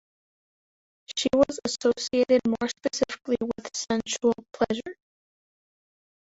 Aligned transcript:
She 1.15 1.29
was 1.31 1.59
associated 1.63 2.41
more 2.47 2.67
specifically 2.69 3.37
with 3.39 3.69
sensual 3.75 4.33
pleasure. 4.51 4.97